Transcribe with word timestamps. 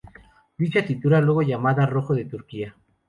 Dicha 0.57 0.83
tintura, 0.83 1.21
luego 1.21 1.43
llamada 1.43 1.85
"rojo 1.85 2.15
de 2.15 2.25
Turquía". 2.25 2.75